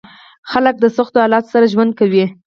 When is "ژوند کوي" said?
1.73-2.25